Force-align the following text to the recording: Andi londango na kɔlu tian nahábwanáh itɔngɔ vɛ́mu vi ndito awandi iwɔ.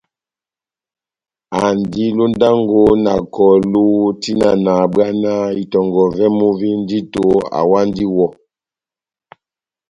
Andi 1.63 2.03
londango 2.17 2.81
na 3.05 3.13
kɔlu 3.33 3.85
tian 4.21 4.55
nahábwanáh 4.65 5.45
itɔngɔ 5.61 6.03
vɛ́mu 6.15 6.47
vi 6.59 6.69
ndito 6.81 7.25
awandi 7.59 8.05
iwɔ. 8.09 8.27